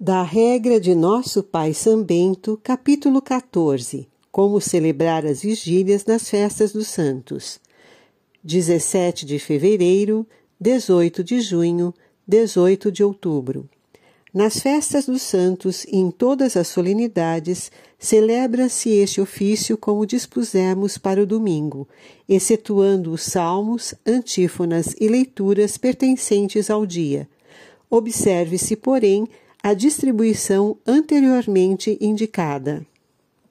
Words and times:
Da 0.00 0.22
regra 0.22 0.78
de 0.78 0.94
Nosso 0.94 1.42
Pai 1.42 1.74
São 1.74 2.04
Bento, 2.04 2.56
capítulo 2.62 3.20
14 3.20 4.06
Como 4.30 4.60
celebrar 4.60 5.26
as 5.26 5.42
vigílias 5.42 6.04
nas 6.04 6.30
festas 6.30 6.70
dos 6.70 6.86
santos. 6.86 7.58
17 8.44 9.26
de 9.26 9.40
fevereiro, 9.40 10.24
18 10.60 11.24
de 11.24 11.40
junho, 11.40 11.92
18 12.28 12.92
de 12.92 13.02
outubro. 13.02 13.68
Nas 14.32 14.60
festas 14.60 15.06
dos 15.06 15.20
santos 15.20 15.82
e 15.82 15.96
em 15.96 16.12
todas 16.12 16.56
as 16.56 16.68
solenidades, 16.68 17.72
celebra-se 17.98 18.90
este 18.90 19.20
ofício 19.20 19.76
como 19.76 20.06
dispusemos 20.06 20.96
para 20.96 21.20
o 21.20 21.26
domingo, 21.26 21.88
excetuando 22.28 23.10
os 23.10 23.22
salmos, 23.22 23.94
antífonas 24.06 24.94
e 25.00 25.08
leituras 25.08 25.76
pertencentes 25.76 26.70
ao 26.70 26.86
dia. 26.86 27.28
Observe-se, 27.90 28.76
porém, 28.76 29.26
a 29.62 29.74
distribuição 29.74 30.76
anteriormente 30.86 31.98
indicada. 32.00 32.86